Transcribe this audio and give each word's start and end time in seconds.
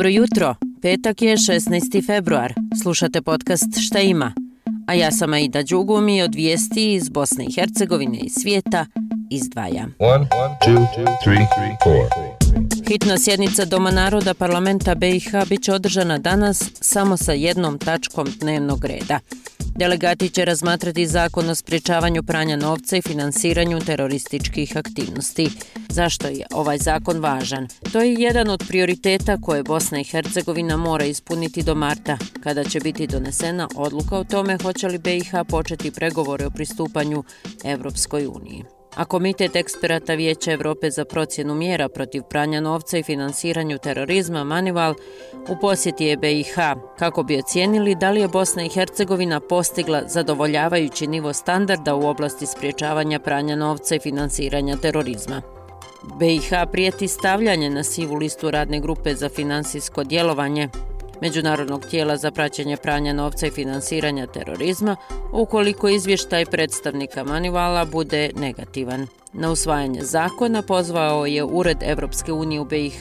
Dobro 0.00 0.10
jutro, 0.10 0.54
petak 0.82 1.22
je 1.22 1.36
16. 1.36 2.06
februar. 2.06 2.54
Slušate 2.82 3.22
podcast 3.22 3.80
Šta 3.86 3.98
ima? 3.98 4.32
A 4.86 4.94
ja 4.94 5.12
sam 5.12 5.32
Aida 5.32 5.62
Đugumi 5.62 6.22
od 6.22 6.34
vijesti 6.34 6.94
iz 6.94 7.08
Bosne 7.08 7.44
i 7.44 7.52
Hercegovine 7.52 8.18
i 8.18 8.30
svijeta 8.30 8.86
izdvaja. 9.30 9.86
One, 9.98 10.14
one, 10.14 10.56
two, 10.66 10.86
three, 11.24 11.46
Hitna 12.88 13.18
sjednica 13.18 13.64
Doma 13.64 13.90
naroda 13.90 14.34
parlamenta 14.34 14.94
BiH 14.94 15.30
bit 15.48 15.62
će 15.62 15.72
održana 15.72 16.18
danas 16.18 16.70
samo 16.80 17.16
sa 17.16 17.32
jednom 17.32 17.78
tačkom 17.78 18.28
dnevnog 18.40 18.84
reda. 18.84 19.18
Delegati 19.80 20.28
će 20.28 20.44
razmatrati 20.44 21.06
zakon 21.06 21.48
o 21.50 21.54
spričavanju 21.54 22.22
pranja 22.22 22.56
novca 22.56 22.96
i 22.96 23.02
finansiranju 23.02 23.80
terorističkih 23.80 24.76
aktivnosti. 24.76 25.50
Zašto 25.88 26.28
je 26.28 26.46
ovaj 26.54 26.78
zakon 26.78 27.20
važan? 27.20 27.68
To 27.92 28.00
je 28.00 28.14
jedan 28.14 28.50
od 28.50 28.64
prioriteta 28.68 29.38
koje 29.42 29.62
Bosna 29.62 30.00
i 30.00 30.04
Hercegovina 30.04 30.76
mora 30.76 31.04
ispuniti 31.04 31.62
do 31.62 31.74
marta, 31.74 32.18
kada 32.42 32.64
će 32.64 32.80
biti 32.80 33.06
donesena 33.06 33.68
odluka 33.76 34.16
o 34.16 34.24
tome 34.24 34.58
hoće 34.62 34.88
li 34.88 34.98
BiH 34.98 35.30
početi 35.48 35.90
pregovore 35.90 36.46
o 36.46 36.50
pristupanju 36.50 37.24
Evropskoj 37.64 38.26
uniji 38.26 38.79
a 38.96 39.04
Komitet 39.04 39.56
eksperata 39.56 40.14
Vijeća 40.14 40.52
Evrope 40.52 40.90
za 40.90 41.04
procjenu 41.04 41.54
mjera 41.54 41.88
protiv 41.88 42.22
pranja 42.22 42.60
novca 42.60 42.98
i 42.98 43.02
finansiranju 43.02 43.78
terorizma 43.78 44.44
Manival 44.44 44.94
u 45.48 45.56
posjeti 45.60 46.04
je 46.04 46.16
BiH 46.16 46.54
kako 46.98 47.22
bi 47.22 47.38
ocijenili 47.38 47.94
da 47.94 48.10
li 48.10 48.20
je 48.20 48.28
Bosna 48.28 48.64
i 48.64 48.68
Hercegovina 48.68 49.40
postigla 49.40 50.02
zadovoljavajući 50.08 51.06
nivo 51.06 51.32
standarda 51.32 51.94
u 51.94 52.06
oblasti 52.06 52.46
spriječavanja 52.46 53.18
pranja 53.18 53.56
novca 53.56 53.94
i 53.94 54.00
finansiranja 54.00 54.76
terorizma. 54.76 55.42
BiH 56.18 56.50
prijeti 56.72 57.08
stavljanje 57.08 57.70
na 57.70 57.82
sivu 57.82 58.14
listu 58.14 58.50
radne 58.50 58.80
grupe 58.80 59.14
za 59.14 59.28
finansijsko 59.28 60.04
djelovanje 60.04 60.68
Međunarodnog 61.20 61.86
tijela 61.86 62.16
za 62.16 62.30
praćenje 62.30 62.76
pranja 62.76 63.12
novca 63.12 63.46
i 63.46 63.50
finansiranja 63.50 64.26
terorizma, 64.26 64.96
ukoliko 65.32 65.88
izvještaj 65.88 66.46
predstavnika 66.46 67.24
Manivala 67.24 67.84
bude 67.84 68.30
negativan. 68.36 69.06
Na 69.32 69.50
usvajanje 69.50 70.00
zakona 70.02 70.62
pozvao 70.62 71.26
je 71.26 71.44
Ured 71.44 71.78
Evropske 71.82 72.32
unije 72.32 72.60
u 72.60 72.64
BiH, 72.64 73.00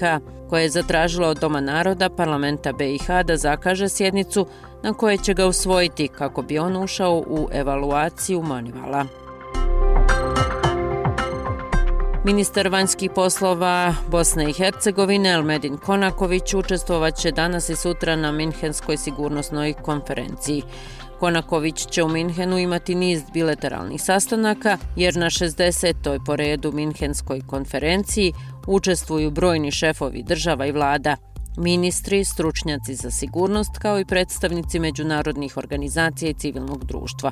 koja 0.49 0.61
je 0.61 0.69
zatražila 0.69 1.27
od 1.27 1.39
Doma 1.39 1.61
naroda 1.61 2.09
parlamenta 2.09 2.73
BiH 2.73 3.07
da 3.25 3.37
zakaže 3.37 3.89
sjednicu 3.89 4.47
na 4.83 4.93
koje 4.93 5.17
će 5.17 5.33
ga 5.33 5.45
usvojiti 5.45 6.07
kako 6.07 6.41
bi 6.41 6.59
on 6.59 6.83
ušao 6.83 7.23
u 7.27 7.49
evaluaciju 7.51 8.41
Manivala. 8.41 9.28
Ministar 12.23 12.67
vanjskih 12.67 13.11
poslova 13.15 13.95
Bosne 14.11 14.49
i 14.49 14.53
Hercegovine 14.53 15.29
Elmedin 15.29 15.77
Konaković 15.77 16.53
učestvovaće 16.53 17.31
danas 17.31 17.69
i 17.69 17.75
sutra 17.75 18.15
na 18.15 18.31
Minhenskoj 18.31 18.97
sigurnosnoj 18.97 19.73
konferenciji. 19.73 20.63
Konaković 21.19 21.85
će 21.85 22.03
u 22.03 22.09
Minhenu 22.09 22.57
imati 22.57 22.95
niz 22.95 23.21
bilateralnih 23.33 24.01
sastanaka, 24.01 24.77
jer 24.95 25.15
na 25.15 25.25
60. 25.25 26.19
po 26.25 26.35
redu 26.35 26.71
Minhenskoj 26.71 27.41
konferenciji 27.47 28.33
učestvuju 28.67 29.31
brojni 29.31 29.71
šefovi 29.71 30.23
država 30.23 30.65
i 30.65 30.71
vlada, 30.71 31.15
ministri, 31.57 32.25
stručnjaci 32.25 32.95
za 32.95 33.11
sigurnost, 33.11 33.77
kao 33.77 33.99
i 33.99 34.05
predstavnici 34.05 34.79
međunarodnih 34.79 35.57
organizacija 35.57 36.29
i 36.29 36.33
civilnog 36.33 36.85
društva. 36.85 37.31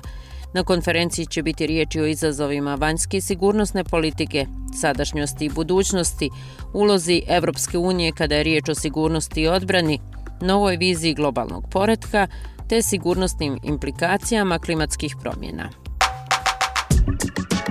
Na 0.54 0.64
konferenciji 0.64 1.26
će 1.26 1.44
biti 1.44 1.68
riječi 1.68 2.02
o 2.02 2.06
izazovima 2.06 2.76
vanjske 2.76 3.22
sigurnosne 3.22 3.84
politike, 3.84 4.46
sadašnjosti 4.82 5.46
i 5.46 5.50
budućnosti, 5.50 6.30
ulozi 6.74 7.22
Evropske 7.28 7.78
unije 7.78 8.12
kada 8.12 8.36
je 8.36 8.44
riječ 8.44 8.70
o 8.70 8.76
sigurnosti 8.76 9.42
i 9.42 9.48
odbrani, 9.48 10.00
novoj 10.42 10.78
viziji 10.78 11.14
globalnog 11.14 11.64
poretka 11.72 12.28
te 12.70 12.82
sigurnosnim 12.82 13.60
implikacijama 13.64 14.60
klimatskih 14.60 15.16
promjena. 15.22 15.87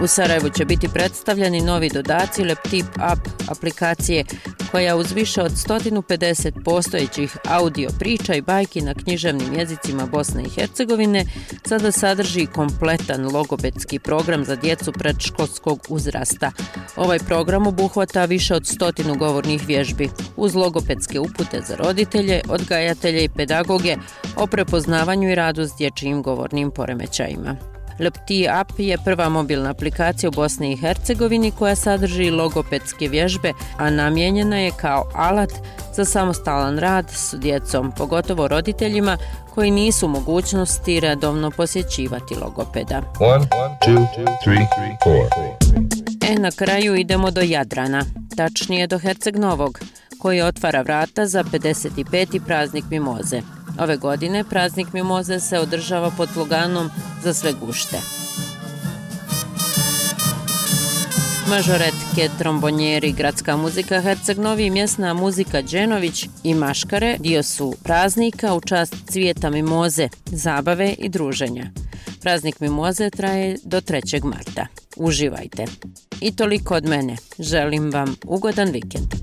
U 0.02 0.06
Sarajevu 0.06 0.50
će 0.50 0.64
biti 0.64 0.88
predstavljeni 0.88 1.60
novi 1.60 1.88
dodaci 1.88 2.44
Leptip 2.44 2.86
App 2.96 3.20
aplikacije 3.48 4.24
koja 4.70 4.96
uz 4.96 5.12
više 5.12 5.42
od 5.42 5.52
150 5.52 6.64
postojećih 6.64 7.36
audio 7.48 7.90
priča 7.98 8.34
i 8.34 8.40
bajki 8.40 8.80
na 8.80 8.94
književnim 8.94 9.54
jezicima 9.54 10.06
Bosne 10.06 10.42
i 10.42 10.48
Hercegovine 10.48 11.24
sada 11.66 11.92
sadrži 11.92 12.46
kompletan 12.46 13.32
logopedski 13.32 13.98
program 13.98 14.44
za 14.44 14.56
djecu 14.56 14.92
predškolskog 14.92 15.86
uzrasta. 15.88 16.52
Ovaj 16.96 17.18
program 17.18 17.66
obuhvata 17.66 18.24
više 18.24 18.54
od 18.54 18.66
stotinu 18.66 19.14
govornih 19.14 19.66
vježbi 19.66 20.10
uz 20.36 20.54
logopedske 20.54 21.20
upute 21.20 21.60
za 21.68 21.76
roditelje, 21.76 22.40
odgajatelje 22.48 23.24
i 23.24 23.28
pedagoge 23.28 23.96
o 24.36 24.46
prepoznavanju 24.46 25.30
i 25.30 25.34
radu 25.34 25.62
s 25.62 25.72
dječjim 25.78 26.22
govornim 26.22 26.70
poremećajima. 26.70 27.75
Lepti 28.00 28.48
App 28.48 28.72
je 28.78 28.98
prva 29.04 29.28
mobilna 29.28 29.70
aplikacija 29.70 30.28
u 30.28 30.32
Bosni 30.32 30.72
i 30.72 30.76
Hercegovini 30.76 31.50
koja 31.50 31.74
sadrži 31.74 32.30
logopedske 32.30 33.08
vježbe, 33.08 33.52
a 33.76 33.90
namijenjena 33.90 34.58
je 34.58 34.70
kao 34.80 35.10
alat 35.14 35.50
za 35.94 36.04
samostalan 36.04 36.78
rad 36.78 37.10
s 37.10 37.34
djecom, 37.38 37.92
pogotovo 37.96 38.48
roditeljima 38.48 39.16
koji 39.54 39.70
nisu 39.70 40.08
mogućnosti 40.08 41.00
redovno 41.00 41.50
posjećivati 41.50 42.34
logopeda. 42.34 43.02
One, 43.20 43.46
two, 43.86 44.06
three, 44.44 44.66
e, 46.30 46.38
na 46.38 46.50
kraju 46.50 46.94
idemo 46.94 47.30
do 47.30 47.40
Jadrana, 47.40 48.04
tačnije 48.36 48.86
do 48.86 48.98
Herceg 48.98 49.36
Novog, 49.36 49.80
koji 50.18 50.42
otvara 50.42 50.82
vrata 50.82 51.26
za 51.26 51.44
55. 51.44 52.40
praznik 52.46 52.84
Mimoze. 52.90 53.55
Ove 53.78 53.96
godine 53.96 54.44
praznik 54.44 54.92
Mimoze 54.92 55.40
se 55.40 55.58
održava 55.58 56.10
pod 56.10 56.28
sloganom 56.32 56.90
za 57.22 57.34
sve 57.34 57.52
gušte. 57.52 57.96
Mažoretke, 61.48 62.28
trombonjeri, 62.38 63.12
gradska 63.12 63.56
muzika 63.56 64.00
Herceg 64.00 64.38
Novi, 64.38 64.70
mjesna 64.70 65.14
muzika 65.14 65.62
Đenović 65.62 66.28
i 66.44 66.54
Maškare 66.54 67.16
dio 67.20 67.42
su 67.42 67.74
praznika 67.82 68.54
u 68.54 68.60
čast 68.60 68.94
cvijeta 69.10 69.50
mimoze, 69.50 70.08
zabave 70.26 70.94
i 70.98 71.08
druženja. 71.08 71.70
Praznik 72.20 72.60
mimoze 72.60 73.10
traje 73.10 73.58
do 73.64 73.80
3. 73.80 74.24
marta. 74.24 74.66
Uživajte. 74.96 75.64
I 76.20 76.36
toliko 76.36 76.74
od 76.74 76.84
mene. 76.84 77.16
Želim 77.38 77.90
vam 77.92 78.16
ugodan 78.24 78.70
vikend. 78.70 79.15